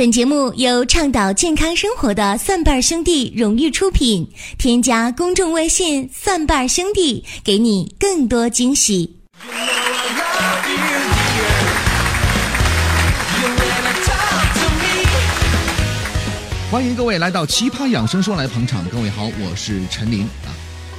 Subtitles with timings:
[0.00, 4.26] 本节目由倡导健康生活的蒜瓣兄弟荣誉出品。
[4.56, 9.14] 添加公众微信“蒜瓣兄弟”，给你更多惊喜。
[16.70, 18.82] 欢迎各位来到《奇葩养生说》来捧场。
[18.88, 20.48] 各位好，我是陈琳啊。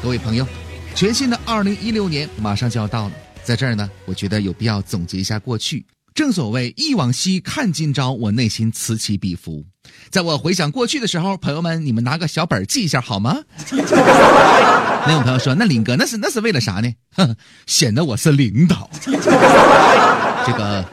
[0.04, 0.46] 各位朋友，
[0.94, 3.14] 全新的二零一六年马上就要到了，
[3.44, 5.84] 在这儿呢，我觉得有必要总结一下过去。
[6.14, 9.66] 正所谓忆往昔，看今朝，我内心此起彼伏。
[10.10, 13.38] 在我回想过去的时候，朋友们，你们拿个小本记一下好吗？
[13.72, 17.36] 那有朋友说，那林哥那是那是为了啥呢？
[17.66, 18.90] 显得我是领导。
[19.04, 20.86] 这个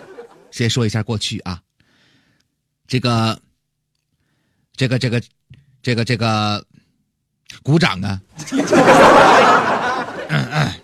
[0.51, 1.61] 先说一下过去啊，
[2.87, 3.39] 这个。
[4.77, 5.21] 这个这个，
[5.83, 6.65] 这个这个，
[7.65, 8.21] 鼓掌啊！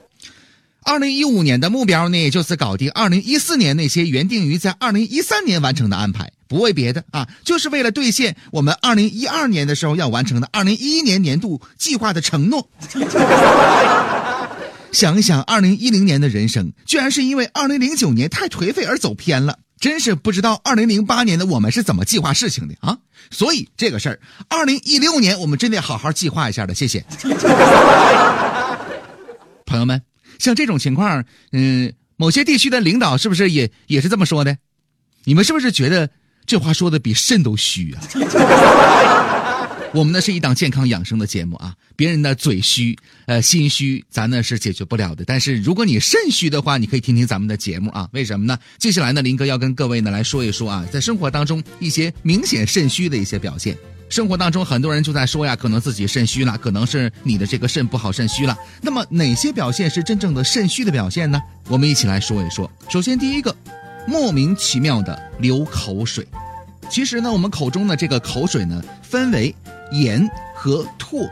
[0.85, 12.69] 二零一五年的目标呢，就是搞定二零一四年那些原定于在二零一三年完成的安排，不为别的啊，就是为了兑现我们二零一二年的时候要完成的二零一一年年度计划的承诺。
[14.93, 19.59] 想一想，二零一零年的人生，居然是因为二零零九年太颓废而走偏了。
[19.81, 22.97] 真是不知道二零零八年的我们是怎么计划事情的啊！
[23.31, 26.75] 所以这个事儿，二零一六年我们真得好好计划一下的。
[26.75, 27.05] 谢谢，
[29.67, 30.01] 朋友们，
[30.39, 34.57] 像这种情况，嗯，某些地区的领导是不是也也是这么说的？
[35.25, 36.11] 你们是不是觉得
[36.47, 38.01] 这话说的比肾都虚啊？
[39.95, 45.25] 我们呢是一档健康养生的节目啊，别人的嘴虚，呃心虚，咱呢是解决不了的。
[45.25, 48.09] 但是如果你肾虚的话，你可以听听咱们的节目啊。
[48.13, 48.59] 为什么呢？
[48.77, 53.79] 接下来呢，林哥要跟各位呢来说一说啊，在生活当中一些明显肾虚的一些表现。
[54.09, 58.57] 生活当中很多人就在说呀，可能自己肾虚了，可能是你的这个肾不好，肾虚了。
[58.81, 61.41] 那么哪些表现是真正的肾虚的表现呢？
[61.69, 62.71] 我们一起来说一说。
[62.89, 63.55] 首先第一个，
[64.07, 66.27] 莫名其妙的流口水。
[66.91, 69.55] 其实呢，我们口中的这个口水呢，分为。
[69.93, 71.29] 盐和唾，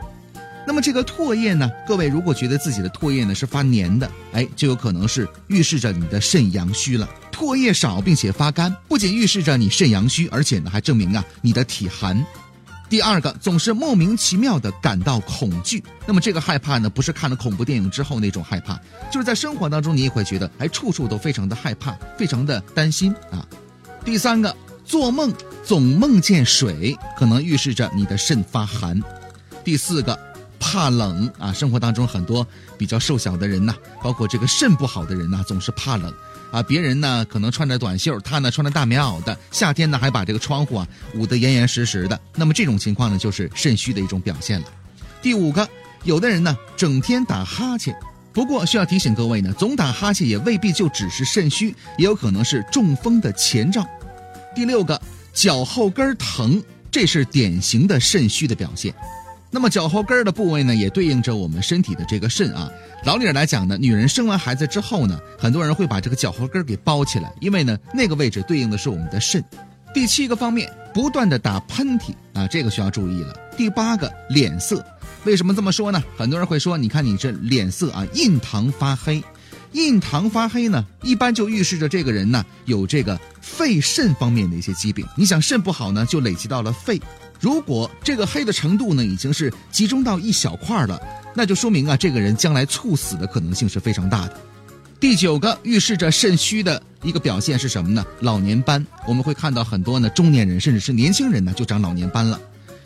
[0.65, 1.69] 那么这个唾液呢？
[1.87, 7.09] 各位如果觉得自己的唾液呢是发黏的，哎，就有可能是预示着你的肾阳虚了。
[7.31, 12.23] 唾液少并且发干，不仅预示着你肾阳虚，而且呢还证明啊你的体寒。
[12.93, 15.83] 第二个，总是莫名其妙的感到恐惧。
[16.05, 18.79] 那么这个害怕呢，不是看了恐怖电影之后那种害怕，
[19.11, 23.43] 就是在生活当中你也会觉得，哎，处处都非常的害怕，非常的担心啊。
[24.05, 24.55] 第三个。
[24.85, 25.33] 做梦
[25.63, 29.01] 总梦见水，可能预示着你的肾发寒。
[29.63, 30.15] 第四个，
[30.59, 32.45] 怕冷啊，生活当中很多
[32.77, 33.73] 比较瘦小的人呐，
[34.03, 36.13] 包括这个肾不好的人呐，总是怕冷
[36.53, 36.63] 啊。
[36.63, 42.17] 别人呢可能穿着短袖，他呢穿着大棉袄的，夏天呢还把这个窗户啊捂得严严实实的。
[42.35, 44.67] 那么这种情况呢，就是肾虚的一种表现了。
[45.21, 45.67] 第五个，
[46.03, 47.93] 有的人呢整天打哈欠，
[48.31, 53.85] 不过需要提醒各位呢，总打哈欠也未必就只是肾虚，也有可能是中风的前兆。
[54.55, 55.01] 第六个，
[55.33, 56.61] 脚后跟疼，
[56.91, 58.93] 这是典型的肾虚的表现。
[59.53, 62.67] 那么脚后跟的部位呢，也对应着我们身体的这个肾啊。
[63.05, 69.43] 老理儿来讲呢，女人生完孩子之后呢，很多人会把这个脚后跟给包起来，因为呢，那个位置对应的是我们的肾。
[69.93, 73.33] 第七个方面，不断的打喷嚏啊，这个需要注意了。
[73.55, 74.83] 第八个，脸色，
[75.23, 76.01] 为什么这么说呢？
[76.17, 79.23] 很多人会说，你看你这脸色啊，印堂发黑。
[79.73, 85.05] 印堂发黑呢，一般就预示着这个人呢有这个肺肾方面的一些疾病。
[85.15, 86.99] 你想肾不好呢，就累积到了肺。
[87.43, 90.97] 如果这个黑的程度呢已经是集中到一小块了，
[91.35, 94.39] 那就说明啊这个人将来猝死的可能性是非常大的。
[94.97, 98.05] 第九个预示着肾虚的一个表现是什么呢？
[98.21, 98.87] 老年斑。
[99.05, 102.39] 我们会看到很多呢中年人甚至是年轻人呢就长老年斑了。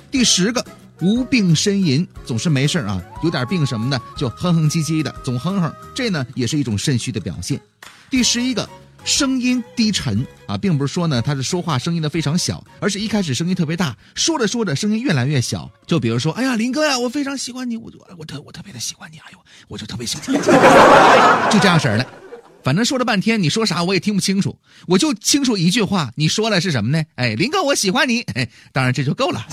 [0.10, 0.66] 第十个。
[1.00, 7.62] 无病呻吟，总是没事啊，有点病什么的就哼哼唧唧的，总哼哼，这呢也是一种肾虚的表现。
[8.10, 8.68] 第十一个，
[9.08, 15.72] 声音低沉啊，并不是说呢他是说话声音的非常小，而是一开始声音特别大，说着说着声音越来越小。
[15.88, 20.38] 就比如说，哎呀，林哥呀，我非常喜欢你，我我我特我特别的喜欢你，哎呦，我就特别喜欢，你，
[21.50, 22.06] 就这样式儿的。
[22.66, 27.02] 反正说了半天，你说啥我也听不清楚，我就清楚一句话，你说了是什么呢？
[27.16, 28.24] 哎，林哥，我喜欢你。
[28.34, 29.48] 哎，当然这就够了。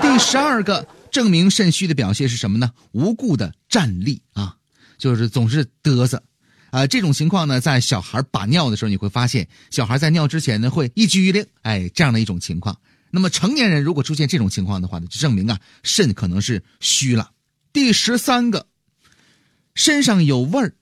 [0.00, 2.70] 第十二个证明肾虚的表现是什么呢？
[2.92, 4.56] 无故的站立啊，
[4.96, 6.22] 就是总是嘚瑟，
[6.70, 12.76] 啊，这种情况呢，在小孩把尿的时候，你会发现小孩在尿之前呢会一激灵，哎，这样的一种情况。
[13.10, 17.30] 那么成年人如果出现这种情况的话呢，就证明啊肾可能是虚了。
[17.72, 18.66] 第十三个，
[19.74, 20.74] 身上有味儿。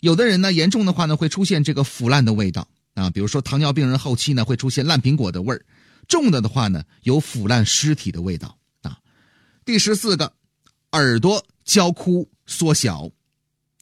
[0.00, 5.60] 有的人呢，严重的话呢，会出现这个腐烂的味道啊，比如说糖尿病人后期呢，会出现烂苹果的味儿；
[6.08, 8.98] 重的的话呢，有腐烂尸体的味道啊。
[9.64, 10.32] 第十四个，
[10.92, 13.10] 耳朵焦枯缩小。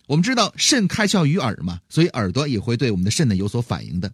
[0.07, 4.13] 我们知道肾开窍于耳嘛，所以耳朵也会对我们的肾呢有所反应的。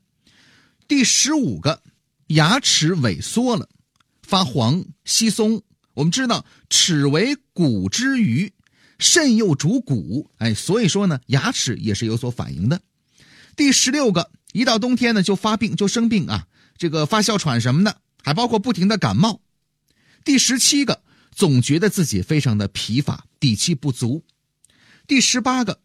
[0.89, 1.83] 第十五个，
[2.29, 3.69] 牙齿萎缩了，
[4.23, 5.63] 发黄稀松。
[5.95, 8.51] 我们知道齿为骨之余，
[8.99, 12.81] 肾又主骨，哎，所以说呢，牙齿也是有所反应的。
[13.55, 16.47] 第十六个，一到冬天呢就发病就生病啊，
[16.79, 19.43] 这个发哮喘什么的，还包括不停的感冒。
[20.25, 24.25] 第十七个，总觉得自己非常的疲乏，底气不足。
[25.07, 25.82] 第十八个，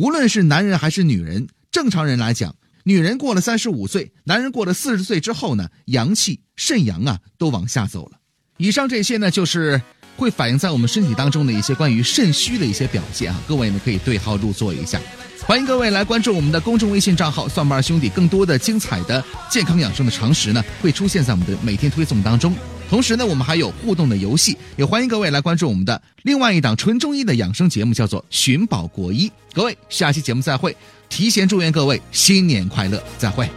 [0.00, 2.56] 无论是男人还是女人，正常人来讲。
[2.84, 8.12] 女人过了三十五岁，男人过了四十岁之后呢，阳气肾阳啊都往下走了。
[8.56, 9.78] 以上这些呢，就是
[10.16, 13.38] 会反映在我们身体当中的一些关于肾虚的一些表现啊。
[13.46, 14.98] 各位呢可以对号入座一下。
[15.42, 22.54] 欢迎各位来关注我们的公众微信账号“蒜瓣兄弟”，更多的精彩的健康养生的常识呢会出现在我们的每天推送当中。
[22.90, 29.28] 同时呢，我们还有互动的游戏，也欢迎各位来关注我们的另外一档纯中医的养生节目，叫做《寻宝国医》。
[29.54, 30.76] 各位，下期节目再会。
[31.08, 33.48] 提前祝愿各位新年快乐，再会。